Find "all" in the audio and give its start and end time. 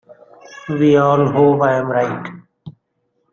0.97-1.31